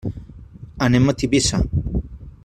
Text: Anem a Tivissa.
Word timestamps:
Anem 0.87 1.07
a 1.11 1.15
Tivissa. 1.23 1.61